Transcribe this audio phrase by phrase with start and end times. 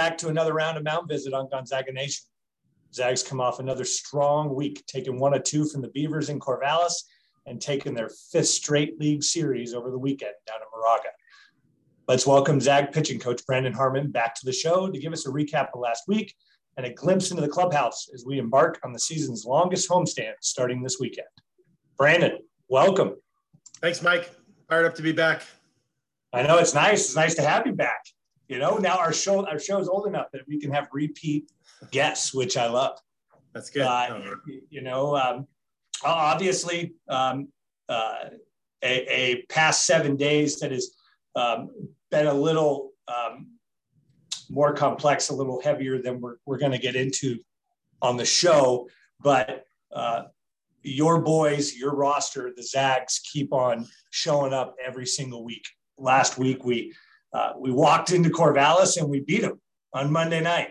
[0.00, 2.24] back to another round of mound visit on Gonzaga Nation.
[2.94, 7.02] Zags come off another strong week, taking one of two from the Beavers in Corvallis
[7.44, 11.10] and taking their fifth straight league series over the weekend down in Moraga.
[12.08, 15.30] Let's welcome Zag pitching coach Brandon Harmon back to the show to give us a
[15.30, 16.34] recap of last week
[16.78, 20.82] and a glimpse into the clubhouse as we embark on the season's longest homestand starting
[20.82, 21.28] this weekend.
[21.98, 22.38] Brandon,
[22.68, 23.16] welcome.
[23.82, 24.30] Thanks, Mike.
[24.66, 25.42] Fired up to be back.
[26.32, 27.04] I know it's nice.
[27.04, 28.00] It's nice to have you back.
[28.50, 31.52] You know, now our show our show is old enough that we can have repeat
[31.92, 32.98] guests, which I love.
[33.54, 33.82] That's good.
[33.82, 34.22] Uh,
[34.68, 35.46] you know, um,
[36.04, 37.46] obviously, um,
[37.88, 38.24] uh,
[38.82, 40.96] a, a, past seven days that has
[41.36, 41.70] um,
[42.10, 43.52] been a little um,
[44.48, 47.38] more complex, a little heavier than we're, we're going to get into
[48.02, 48.88] on the show.
[49.20, 50.24] But uh,
[50.82, 55.68] your boys, your roster, the Zags keep on showing up every single week.
[55.98, 56.94] Last week, we
[57.32, 59.60] uh, we walked into Corvallis and we beat them
[59.92, 60.70] on Monday night.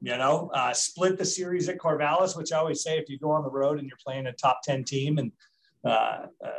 [0.00, 3.30] You know, uh, split the series at Corvallis, which I always say if you go
[3.30, 5.30] on the road and you're playing a top 10 team, and
[5.84, 6.50] uh, uh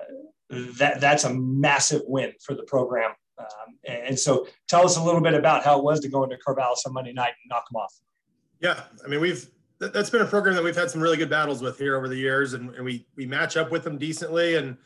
[0.78, 3.12] that, that's a massive win for the program.
[3.38, 6.38] Um, and so tell us a little bit about how it was to go into
[6.38, 7.94] Corvallis on Monday night and knock them off.
[8.62, 11.62] Yeah, I mean, we've that's been a program that we've had some really good battles
[11.62, 14.56] with here over the years, and, and we we match up with them decently.
[14.56, 14.78] And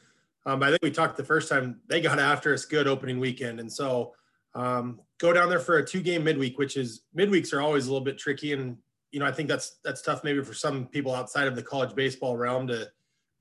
[0.46, 3.60] um, I think we talked the first time they got after us good opening weekend,
[3.60, 4.14] and so
[4.58, 7.92] um, go down there for a two game midweek, which is midweeks are always a
[7.92, 8.54] little bit tricky.
[8.54, 8.78] And,
[9.12, 11.96] you know, I think that's, that's tough maybe for some people outside of the college
[11.96, 12.90] baseball realm to,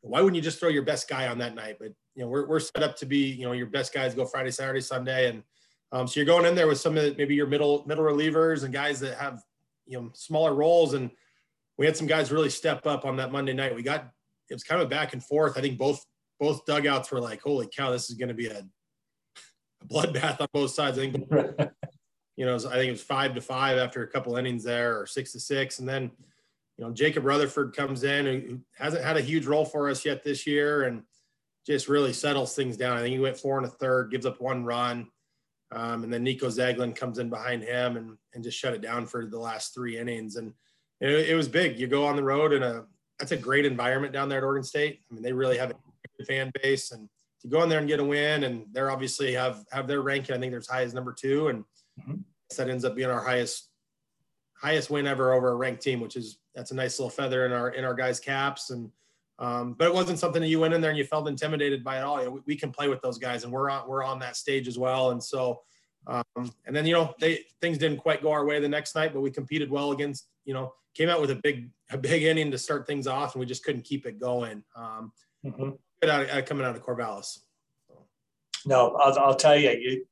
[0.03, 1.77] why wouldn't you just throw your best guy on that night?
[1.81, 4.27] But, you know, we're, we're set up to be, you know, your best guys go
[4.27, 5.31] Friday, Saturday, Sunday.
[5.31, 5.43] And
[5.91, 8.63] um, so you're going in there with some of the, maybe your middle, middle relievers
[8.63, 9.43] and guys that have,
[9.87, 10.95] you know, smaller roles.
[10.95, 11.11] And
[11.79, 13.75] we had some guys really step up on that Monday night.
[13.75, 14.13] We got,
[14.49, 15.57] it was kind of back and forth.
[15.57, 16.05] I think both,
[16.39, 18.63] both dugouts were like, holy cow, this is going to be a
[19.89, 20.99] bloodbath on both sides.
[20.99, 21.31] I think,
[22.37, 25.07] you know, I think it was five to five after a couple innings there, or
[25.07, 26.11] six to six, and then,
[26.77, 30.23] you know, Jacob Rutherford comes in, who hasn't had a huge role for us yet
[30.23, 31.03] this year, and
[31.67, 32.97] just really settles things down.
[32.97, 35.09] I think he went four and a third, gives up one run,
[35.73, 39.07] um, and then Nico Zeglin comes in behind him and and just shut it down
[39.07, 40.53] for the last three innings, and
[41.01, 41.79] it, it was big.
[41.79, 42.85] You go on the road in a
[43.19, 45.01] that's a great environment down there at Oregon State.
[45.11, 47.09] I mean, they really have a fan base and
[47.47, 50.35] to go in there and get a win, and they're obviously have have their ranking.
[50.35, 51.65] I think they're as high as number two, and
[52.01, 52.15] mm-hmm.
[52.57, 53.71] that ends up being our highest
[54.55, 57.53] highest win ever over a ranked team, which is that's a nice little feather in
[57.53, 58.71] our in our guys' caps.
[58.71, 58.91] And
[59.39, 61.99] um, but it wasn't something that you went in there and you felt intimidated by
[61.99, 62.19] at all.
[62.19, 64.37] You know, we, we, can play with those guys, and we're on we're on that
[64.37, 65.11] stage as well.
[65.11, 65.61] And so,
[66.07, 66.25] um,
[66.67, 69.21] and then you know, they things didn't quite go our way the next night, but
[69.21, 72.59] we competed well against you know came out with a big a big inning to
[72.59, 74.65] start things off, and we just couldn't keep it going.
[74.75, 75.13] Um,
[75.45, 75.71] mm-hmm
[76.09, 77.39] out, uh, coming out of Corvallis.
[78.65, 80.05] No, I'll, I'll tell you, you,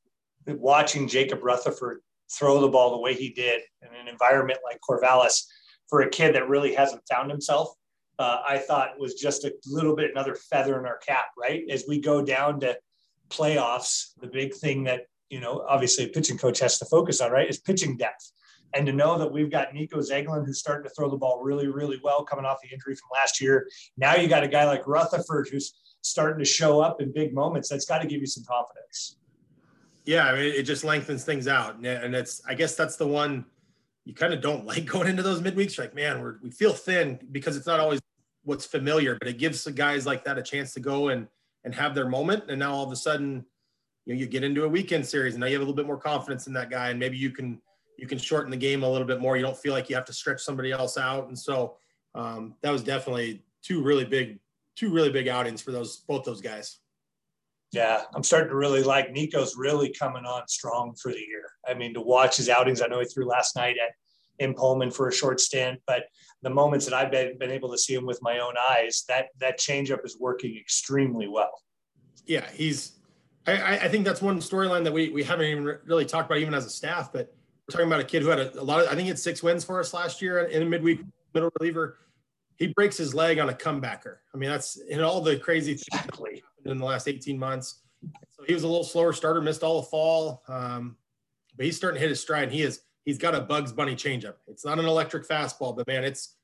[0.46, 2.00] watching Jacob Rutherford
[2.30, 5.44] throw the ball the way he did in an environment like Corvallis
[5.88, 7.68] for a kid that really hasn't found himself,
[8.18, 11.64] uh, I thought was just a little bit another feather in our cap, right?
[11.68, 12.78] As we go down to
[13.28, 17.32] playoffs, the big thing that, you know, obviously a pitching coach has to focus on,
[17.32, 18.30] right, is pitching depth.
[18.74, 21.68] And to know that we've got Nico Zeglin, who's starting to throw the ball really,
[21.68, 23.68] really well coming off the injury from last year.
[23.96, 27.68] Now you got a guy like Rutherford who's starting to show up in big moments.
[27.68, 29.16] That's got to give you some confidence.
[30.04, 31.76] Yeah, I mean, it just lengthens things out.
[31.76, 33.46] And it's, I guess that's the one
[34.04, 35.76] you kind of don't like going into those midweeks.
[35.76, 38.00] You're like, man, we're, we feel thin because it's not always
[38.44, 41.26] what's familiar, but it gives the guys like that a chance to go and,
[41.64, 42.44] and have their moment.
[42.48, 43.44] And now all of a sudden,
[44.04, 45.86] you know, you get into a weekend series and now you have a little bit
[45.86, 46.90] more confidence in that guy.
[46.90, 47.62] And maybe you can,
[47.96, 49.38] you can shorten the game a little bit more.
[49.38, 51.28] You don't feel like you have to stretch somebody else out.
[51.28, 51.76] And so
[52.14, 54.38] um, that was definitely two really big,
[54.76, 56.78] two really big outings for those both those guys.
[57.72, 61.50] Yeah, I'm starting to really like Nico's really coming on strong for the year.
[61.68, 63.94] I mean, to watch his outings, I know he threw last night at
[64.38, 66.04] in Pullman for a short stint, but
[66.42, 69.26] the moments that I've been, been able to see him with my own eyes, that
[69.38, 71.62] that changeup is working extremely well.
[72.26, 72.92] Yeah, he's.
[73.46, 76.54] I, I think that's one storyline that we we haven't even really talked about even
[76.54, 77.34] as a staff, but
[77.66, 79.18] we're talking about a kid who had a, a lot of, I think he had
[79.18, 81.00] six wins for us last year in a midweek
[81.32, 81.98] middle reliever.
[82.56, 84.16] He breaks his leg on a comebacker.
[84.32, 86.42] I mean, that's in all the crazy exactly.
[86.64, 87.80] in the last 18 months.
[88.30, 90.42] So he was a little slower starter, missed all the fall.
[90.48, 90.96] Um,
[91.56, 92.44] but he's starting to hit his stride.
[92.44, 94.34] And he is, he's got a Bugs Bunny changeup.
[94.46, 96.36] It's not an electric fastball, but man, it's,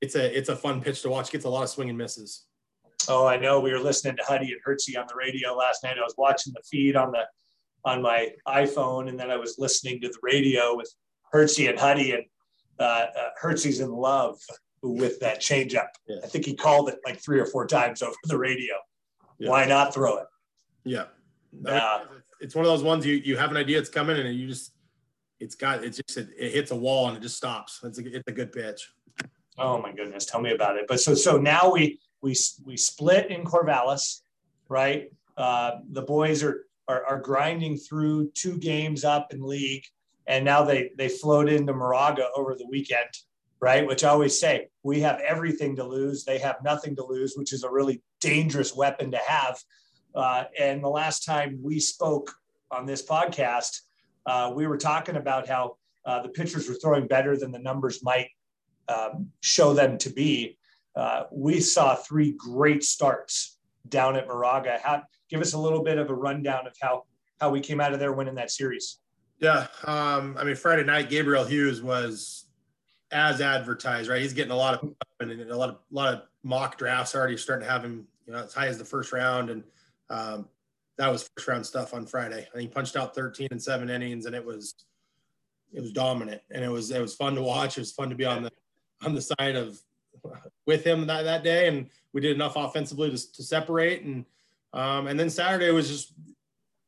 [0.00, 1.30] it's a, it's a fun pitch to watch.
[1.30, 2.44] Gets a lot of swing and misses.
[3.08, 3.60] Oh, I know.
[3.60, 5.96] We were listening to Huddy and Hertzy on the radio last night.
[5.98, 7.24] I was watching the feed on the
[7.84, 10.92] on my iPhone, and then I was listening to the radio with
[11.32, 12.24] Hertzy and Huddy, and
[12.78, 14.38] uh, uh, Hertzy's in love
[14.82, 15.88] with that changeup.
[16.06, 16.16] Yeah.
[16.24, 18.74] I think he called it like three or four times over the radio.
[19.38, 19.50] Yeah.
[19.50, 20.26] Why not throw it?
[20.84, 21.04] Yeah.
[21.66, 22.00] Uh,
[22.40, 24.72] it's one of those ones you, you have an idea it's coming and you just
[25.40, 27.80] it's got it's just it, it hits a wall and it just stops.
[27.84, 28.90] It's a, it's a good pitch.
[29.56, 30.86] Oh my goodness, tell me about it.
[30.88, 32.34] But so so now we we
[32.64, 34.20] we split in Corvallis,
[34.68, 35.10] right?
[35.36, 39.84] Uh, the boys are, are are grinding through two games up in league,
[40.26, 43.08] and now they they float into Moraga over the weekend,
[43.60, 43.86] right?
[43.86, 47.52] Which I always say we have everything to lose, they have nothing to lose, which
[47.52, 49.58] is a really dangerous weapon to have.
[50.14, 52.32] Uh, and the last time we spoke
[52.70, 53.80] on this podcast,
[54.26, 58.02] uh, we were talking about how uh, the pitchers were throwing better than the numbers
[58.02, 58.28] might
[58.88, 60.56] um, show them to be.
[60.96, 63.58] Uh, we saw three great starts
[63.88, 64.78] down at Moraga.
[64.82, 67.04] How, give us a little bit of a rundown of how
[67.40, 68.98] how we came out of there winning that series.
[69.38, 72.47] Yeah, um, I mean Friday night, Gabriel Hughes was
[73.10, 74.20] as advertised, right?
[74.20, 77.36] He's getting a lot of and a lot of a lot of mock drafts already
[77.36, 79.64] starting to have him, you know, as high as the first round, and
[80.10, 80.48] um,
[80.96, 82.46] that was first round stuff on Friday.
[82.52, 84.74] And he punched out 13 and seven innings, and it was
[85.72, 87.76] it was dominant, and it was it was fun to watch.
[87.76, 88.52] It was fun to be on the
[89.04, 89.78] on the side of
[90.66, 94.02] with him that, that day, and we did enough offensively to, to separate.
[94.02, 94.24] And
[94.72, 96.12] um, and then Saturday was just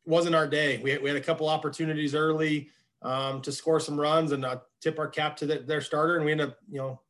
[0.07, 0.79] wasn't our day.
[0.83, 2.69] We had, we had a couple opportunities early
[3.03, 6.25] um, to score some runs and uh, tip our cap to the, their starter, and
[6.25, 7.01] we ended up you know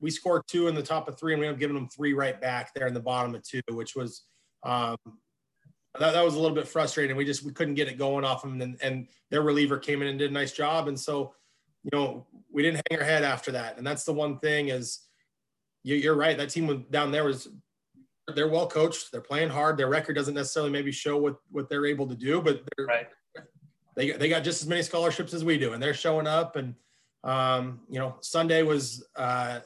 [0.00, 2.12] we scored two in the top of three, and we ended up giving them three
[2.12, 4.24] right back there in the bottom of two, which was
[4.64, 4.96] um,
[5.98, 7.16] that, that was a little bit frustrating.
[7.16, 10.08] We just we couldn't get it going off them, and, and their reliever came in
[10.08, 11.34] and did a nice job, and so
[11.82, 15.00] you know we didn't hang our head after that, and that's the one thing is
[15.84, 16.36] you, are right.
[16.36, 17.48] That team down there was
[18.34, 19.12] they're well coached.
[19.12, 19.76] They're playing hard.
[19.76, 23.08] Their record doesn't necessarily maybe show what what they're able to do, but they're right.
[23.96, 26.56] They they got just as many scholarships as we do, and they're showing up.
[26.56, 26.74] And
[27.24, 29.60] um, you know, Sunday was uh,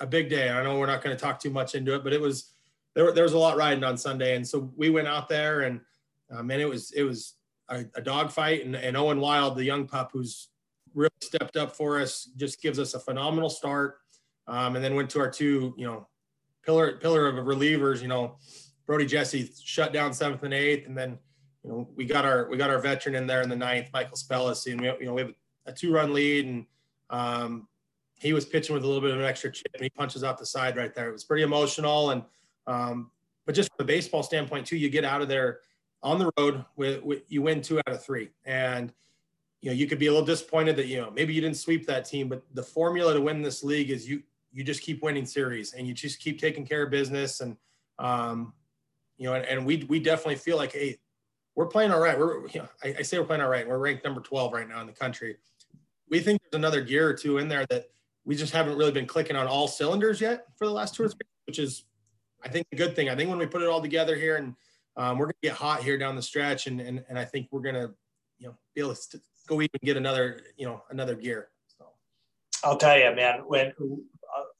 [0.00, 0.50] a big day.
[0.50, 2.52] I know we're not going to talk too much into it, but it was
[2.94, 3.12] there.
[3.12, 5.80] There was a lot riding on Sunday, and so we went out there, and
[6.30, 7.34] uh, man, it was it was
[7.68, 8.62] a, a.
[8.62, 10.48] And, and Owen Wild, the young pup who's
[10.94, 13.98] really stepped up for us, just gives us a phenomenal start
[14.48, 16.08] um, and then went to our two, you know,
[16.64, 18.02] pillar pillar of relievers.
[18.02, 18.38] You know,
[18.86, 21.18] Brody Jessee shut down seventh and eighth, and then
[21.64, 24.16] you know we got our we got our veteran in there in the ninth, Michael
[24.16, 25.32] Spellis, and we you know we have
[25.66, 26.66] a two run lead, and
[27.10, 27.68] um,
[28.18, 30.38] he was pitching with a little bit of an extra chip, and he punches out
[30.38, 31.08] the side right there.
[31.08, 32.22] It was pretty emotional, and
[32.66, 33.10] um,
[33.46, 35.60] but just from a baseball standpoint too, you get out of there
[36.02, 38.92] on the road with, with you win two out of three, and
[39.60, 41.86] you know you could be a little disappointed that you know maybe you didn't sweep
[41.86, 44.22] that team, but the formula to win this league is you
[44.52, 47.56] you just keep winning series and you just keep taking care of business and
[47.98, 48.52] um,
[49.18, 50.96] you know and, and, we we definitely feel like hey
[51.58, 52.16] we're playing all right.
[52.16, 53.68] We're you know I, I, say we're playing all right.
[53.68, 55.38] We're ranked number 12 right now in the country.
[56.08, 57.86] We think there's another gear or two in there that
[58.24, 61.08] we just haven't really been clicking on all cylinders yet for the last two or
[61.08, 61.84] three which is
[62.44, 63.08] i think a good thing.
[63.08, 64.54] I think when we put it all together here and
[64.96, 67.48] um, we're going to get hot here down the stretch and, and and i think
[67.50, 67.92] we're going to
[68.38, 71.86] you know be able to go even get another you know another gear so.
[72.62, 73.72] I'll tell you man when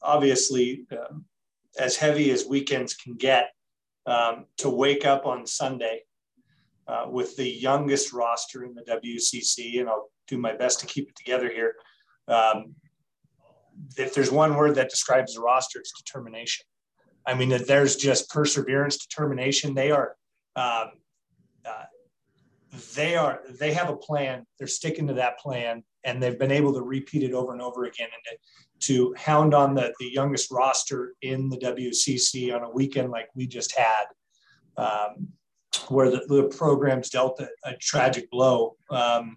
[0.03, 1.27] obviously um,
[1.79, 3.53] as heavy as weekends can get
[4.06, 6.03] um, to wake up on Sunday
[6.88, 11.08] uh, with the youngest roster in the WCC, and I'll do my best to keep
[11.08, 11.75] it together here.
[12.26, 12.75] Um,
[13.96, 16.64] if there's one word that describes the roster, it's determination.
[17.26, 19.75] I mean, that there's just perseverance, determination.
[19.75, 20.17] They are,
[20.56, 20.93] um,
[21.64, 21.85] uh,
[22.94, 24.46] they are, they have a plan.
[24.58, 27.85] They're sticking to that plan, and they've been able to repeat it over and over
[27.85, 28.08] again.
[28.31, 28.38] And
[28.81, 33.47] to hound on the, the youngest roster in the WCC on a weekend like we
[33.47, 34.04] just had,
[34.76, 35.28] um,
[35.88, 38.76] where the, the, program's dealt a, a tragic blow.
[38.90, 39.37] Um,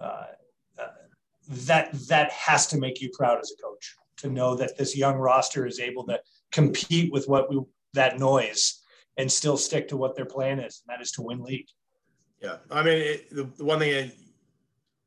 [0.00, 0.24] uh,
[0.78, 0.86] uh,
[1.48, 5.16] that that has to make you proud as a coach to know that this young
[5.16, 6.20] roster is able to
[6.52, 7.60] compete with what we
[7.94, 8.82] that noise
[9.16, 11.66] and still stick to what their plan is, and that is to win league.
[12.42, 14.12] Yeah, I mean, it, the, the, one thing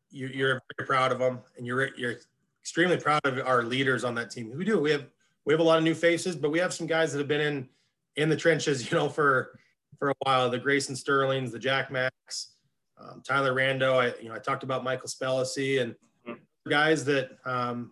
[0.09, 2.15] you, you're very proud of them, and you're you're
[2.61, 4.51] extremely proud of our leaders on that team.
[4.55, 4.79] We do.
[4.79, 5.05] We have
[5.45, 7.41] we have a lot of new faces, but we have some guys that have been
[7.41, 7.69] in
[8.15, 9.59] in the trenches, you know, for
[9.97, 10.49] for a while.
[10.49, 12.53] The Grayson Sterlings, the Jack Max,
[12.97, 13.97] um, Tyler Rando.
[13.97, 15.95] I you know I talked about Michael Spellisy and
[16.27, 16.69] mm-hmm.
[16.69, 17.91] guys that um,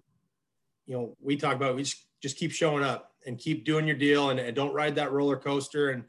[0.86, 1.76] you know we talk about.
[1.76, 4.96] We just just keep showing up and keep doing your deal and, and don't ride
[4.96, 5.92] that roller coaster.
[5.92, 6.04] And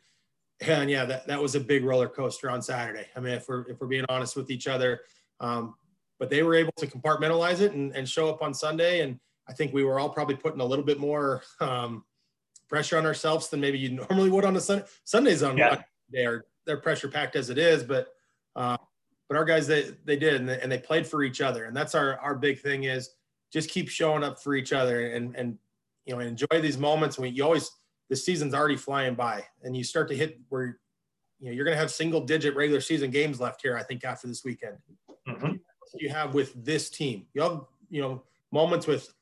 [0.61, 3.07] and yeah, that, that was a big roller coaster on Saturday.
[3.15, 5.01] I mean, if we're if we're being honest with each other,
[5.41, 5.75] um,
[6.19, 9.01] but they were able to compartmentalize it and, and show up on Sunday.
[9.01, 12.05] And I think we were all probably putting a little bit more um,
[12.69, 14.85] pressure on ourselves than maybe you normally would on a Sunday.
[15.05, 15.83] Sundays on yeah.
[16.11, 18.09] they are they're pressure packed as it is, but
[18.57, 18.77] uh,
[19.29, 21.77] but our guys they they did and they, and they played for each other, and
[21.77, 23.11] that's our our big thing is
[23.53, 25.59] just keep showing up for each other and and
[26.05, 27.71] you know enjoy these moments when you always
[28.11, 30.79] the season's already flying by and you start to hit where
[31.41, 33.77] you know you're going to have single digit regular season games left here.
[33.77, 34.77] I think after this weekend.
[35.27, 35.57] Mm-hmm
[35.97, 37.27] you have with this team.
[37.35, 37.61] You have,
[37.91, 38.23] you know,
[38.53, 39.13] moments with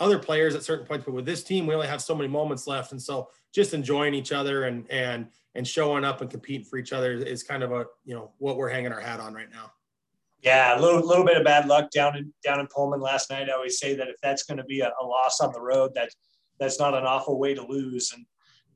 [0.00, 2.66] other players at certain points, but with this team, we only have so many moments
[2.66, 2.92] left.
[2.92, 6.92] And so just enjoying each other and and and showing up and competing for each
[6.92, 9.72] other is kind of a you know what we're hanging our hat on right now.
[10.42, 13.48] Yeah, a little, little bit of bad luck down in down in Pullman last night.
[13.48, 15.92] I always say that if that's going to be a, a loss on the road,
[15.94, 16.10] that
[16.58, 18.12] that's not an awful way to lose.
[18.12, 18.26] And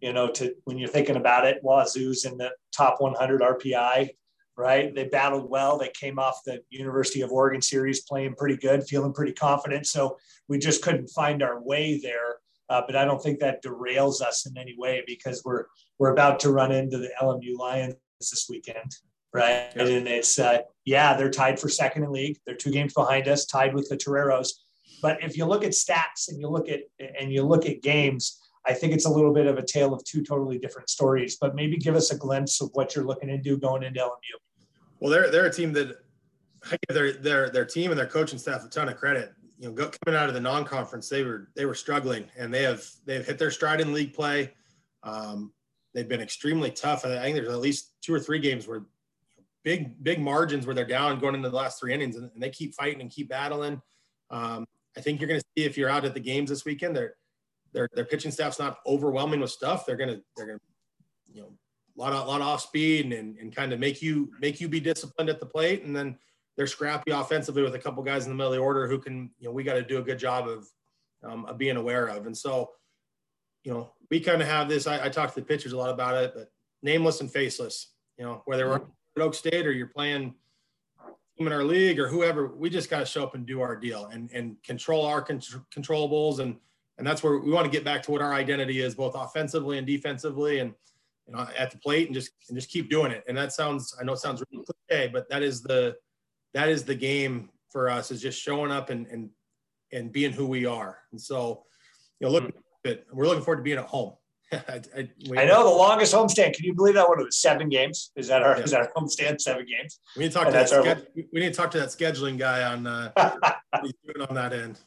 [0.01, 4.11] you know, to when you're thinking about it, Wazoo's in the top 100 RPI
[4.59, 4.93] right?
[4.93, 5.79] They battled well.
[5.79, 9.87] They came off the University of Oregon series playing pretty good, feeling pretty confident.
[9.87, 12.39] So we just couldn't find our way there.
[12.69, 15.67] Uh, but I don't think that derails us in any way because we're
[15.99, 18.95] we're about to run into the LMU Lions this weekend,
[19.33, 19.71] right?
[19.75, 19.87] Yep.
[19.87, 22.37] And it's uh, yeah, they're tied for second in league.
[22.45, 24.65] They're two games behind us, tied with the Toreros.
[25.01, 26.81] But if you look at stats and you look at
[27.19, 30.05] and you look at games, I think it's a little bit of a tale of
[30.05, 31.39] two totally different stories.
[31.41, 34.48] But maybe give us a glimpse of what you're looking to do going into LMU.
[35.01, 35.99] Well, they're they're a team that
[36.71, 39.33] I give their their their team and their coaching staff a ton of credit.
[39.59, 42.85] You know, coming out of the non-conference, they were they were struggling, and they have
[43.05, 44.53] they've hit their stride in league play.
[45.03, 45.53] Um,
[45.95, 47.05] they've been extremely tough.
[47.05, 48.83] I think there's at least two or three games where
[49.65, 52.51] big big margins where they're down going into the last three innings, and, and they
[52.51, 53.81] keep fighting and keep battling.
[54.31, 54.65] Um,
[54.97, 57.15] I think you're going to see if you're out at the games this weekend, their
[57.73, 59.87] their their pitching staff's not overwhelming with stuff.
[59.87, 60.59] They're gonna they're gonna
[61.33, 61.53] you know
[61.99, 64.81] lot of, lot of off speed and, and kind of make you make you be
[64.81, 65.83] disciplined at the plate.
[65.83, 66.17] And then
[66.57, 69.31] they're scrappy offensively with a couple guys in the middle of the order who can,
[69.39, 70.69] you know, we got to do a good job of,
[71.23, 72.27] um, of being aware of.
[72.27, 72.71] And so,
[73.65, 75.91] you know, we kind of have this, I, I talk to the pitchers a lot
[75.91, 76.51] about it, but
[76.83, 80.35] nameless and faceless, you know, whether we're at Oak State or you're playing
[81.37, 84.07] in our league or whoever, we just got to show up and do our deal
[84.07, 85.41] and, and control our con-
[85.75, 86.41] controllables.
[86.41, 86.57] And,
[86.99, 89.79] and that's where we want to get back to what our identity is, both offensively
[89.79, 90.59] and defensively.
[90.59, 90.75] And,
[91.29, 93.23] you know, at the plate and just and just keep doing it.
[93.29, 95.95] And that sounds I know it sounds really cliche, but that is the
[96.55, 99.29] that is the game for us is just showing up and and
[99.93, 100.99] and being who we are.
[101.13, 101.65] And so,
[102.21, 103.17] you know, look, mm-hmm.
[103.17, 104.15] we're looking forward to being at home.
[104.53, 106.55] I, I, I, know the longest homestand.
[106.55, 107.07] Can you believe that?
[107.07, 108.13] What it was seven games?
[108.17, 108.65] Is that our yeah.
[108.65, 109.43] is that our homestand?
[109.43, 110.01] Seven games.
[110.17, 110.99] We need to talk and to that.
[110.99, 111.25] Our...
[111.33, 113.11] we need to talk to that scheduling guy on uh,
[113.83, 114.81] he's doing on that end.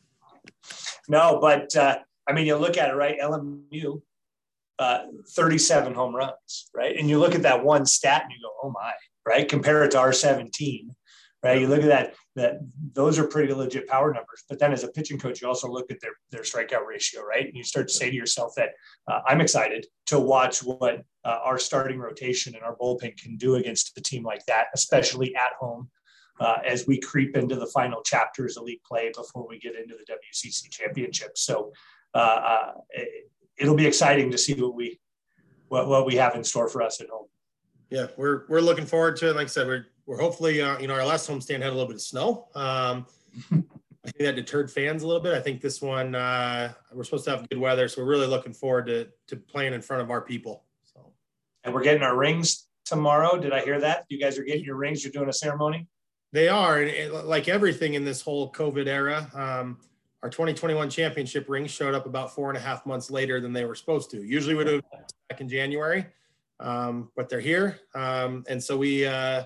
[1.08, 3.20] No, but uh, I mean, you look at it, right?
[3.20, 4.02] LMU
[4.80, 5.04] uh,
[5.36, 6.96] 37 home runs, right?
[6.98, 8.92] And you look at that one stat and you go, oh my,
[9.26, 9.48] right?
[9.48, 10.96] Compare it to our 17,
[11.44, 11.60] right?
[11.60, 12.60] You look at that, that
[12.94, 14.44] those are pretty legit power numbers.
[14.50, 17.46] But then as a pitching coach, you also look at their, their strikeout ratio, right?
[17.46, 18.70] And you start to say to yourself that
[19.08, 23.56] uh, I'm excited to watch what uh, our starting rotation and our bullpen can do
[23.56, 25.90] against a team like that, especially at home.
[26.40, 29.94] Uh, as we creep into the final chapters of league play before we get into
[29.94, 31.38] the WCC championship.
[31.38, 31.72] So
[32.16, 32.72] uh, uh,
[33.58, 35.00] it'll be exciting to see what we
[35.70, 37.28] what, what we have in store for us at home.
[37.90, 39.36] Yeah, we're we're looking forward to it.
[39.36, 41.88] Like I said, we're we're hopefully uh, you know our last homestand had a little
[41.88, 42.48] bit of snow.
[42.56, 43.06] Um,
[44.04, 45.34] I think that deterred fans a little bit.
[45.34, 48.54] I think this one uh, we're supposed to have good weather, so we're really looking
[48.54, 50.66] forward to to playing in front of our people.
[50.84, 51.14] So,
[51.64, 53.38] and we're getting our rings tomorrow.
[53.38, 54.06] Did I hear that?
[54.10, 55.04] You guys are getting your rings.
[55.04, 55.88] You're doing a ceremony.
[56.34, 59.80] They are, and it, like everything in this whole COVID era, um,
[60.24, 63.66] our 2021 championship ring showed up about four and a half months later than they
[63.66, 64.24] were supposed to.
[64.24, 64.82] Usually would have
[65.30, 66.06] back in January,
[66.60, 67.80] um, but they're here.
[67.96, 69.44] Um, and so we, uh,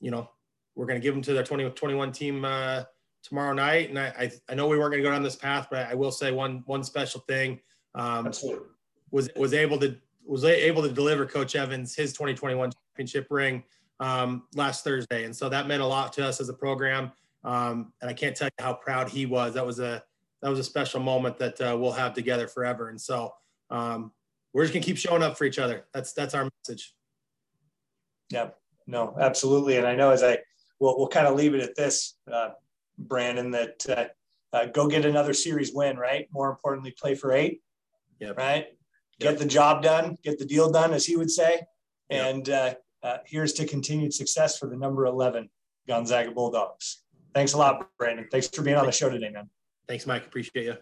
[0.00, 0.28] you know,
[0.74, 2.82] we're going to give them to their 2021 team uh,
[3.22, 3.90] tomorrow night.
[3.90, 5.94] And I, I, I, know we weren't going to go down this path, but I
[5.94, 7.60] will say one, one special thing
[7.94, 8.32] um,
[9.10, 13.62] was, was able to, was able to deliver coach Evans his 2021 championship ring
[14.00, 15.24] um, last Thursday.
[15.24, 17.12] And so that meant a lot to us as a program.
[17.44, 19.54] Um, and I can't tell you how proud he was.
[19.54, 20.02] That was a
[20.42, 22.88] that was a special moment that uh, we'll have together forever.
[22.88, 23.32] And so
[23.70, 24.12] um,
[24.52, 25.86] we're just gonna keep showing up for each other.
[25.94, 26.94] That's that's our message.
[28.30, 28.50] Yeah,
[28.86, 29.76] no, absolutely.
[29.76, 30.38] And I know as I
[30.80, 32.50] we'll we'll kind of leave it at this, uh,
[32.98, 36.28] Brandon, that uh, uh, go get another series win, right?
[36.32, 37.62] More importantly, play for eight.
[38.20, 38.32] Yeah.
[38.36, 38.66] Right.
[39.18, 41.62] Get the job done, get the deal done, as he would say.
[42.10, 42.34] Yep.
[42.34, 45.48] And uh, uh, here's to continued success for the number 11
[45.86, 47.02] Gonzaga Bulldogs.
[47.34, 48.26] Thanks a lot, Brandon.
[48.30, 49.48] Thanks for being on the show today, man.
[49.88, 50.26] Thanks, Mike.
[50.26, 50.76] Appreciate you.